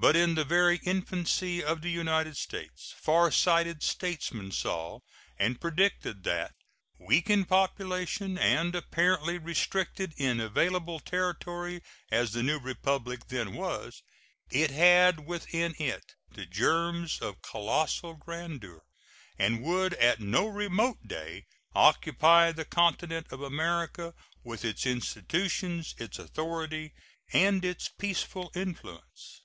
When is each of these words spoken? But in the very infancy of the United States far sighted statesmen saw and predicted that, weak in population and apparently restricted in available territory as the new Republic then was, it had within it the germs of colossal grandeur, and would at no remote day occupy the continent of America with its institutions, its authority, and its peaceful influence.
But 0.00 0.14
in 0.14 0.36
the 0.36 0.44
very 0.44 0.76
infancy 0.84 1.60
of 1.62 1.82
the 1.82 1.90
United 1.90 2.36
States 2.36 2.94
far 2.96 3.32
sighted 3.32 3.82
statesmen 3.82 4.52
saw 4.52 5.00
and 5.36 5.60
predicted 5.60 6.22
that, 6.22 6.54
weak 7.00 7.28
in 7.28 7.44
population 7.44 8.38
and 8.38 8.76
apparently 8.76 9.38
restricted 9.38 10.14
in 10.16 10.38
available 10.38 11.00
territory 11.00 11.82
as 12.12 12.30
the 12.30 12.44
new 12.44 12.60
Republic 12.60 13.26
then 13.26 13.54
was, 13.54 14.04
it 14.52 14.70
had 14.70 15.26
within 15.26 15.74
it 15.80 16.14
the 16.30 16.46
germs 16.46 17.20
of 17.20 17.42
colossal 17.42 18.14
grandeur, 18.14 18.84
and 19.36 19.64
would 19.64 19.94
at 19.94 20.20
no 20.20 20.46
remote 20.46 21.08
day 21.08 21.44
occupy 21.74 22.52
the 22.52 22.64
continent 22.64 23.26
of 23.32 23.42
America 23.42 24.14
with 24.44 24.64
its 24.64 24.86
institutions, 24.86 25.96
its 25.98 26.20
authority, 26.20 26.94
and 27.32 27.64
its 27.64 27.88
peaceful 27.88 28.52
influence. 28.54 29.40